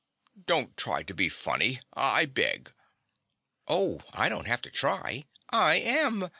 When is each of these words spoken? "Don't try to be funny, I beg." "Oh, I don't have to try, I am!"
"Don't 0.47 0.75
try 0.77 1.03
to 1.03 1.13
be 1.13 1.29
funny, 1.29 1.79
I 1.93 2.25
beg." 2.25 2.73
"Oh, 3.67 4.01
I 4.13 4.29
don't 4.29 4.47
have 4.47 4.63
to 4.63 4.71
try, 4.71 5.25
I 5.51 5.75
am!" 5.75 6.27